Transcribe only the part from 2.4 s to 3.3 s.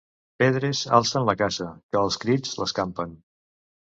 l'escampen.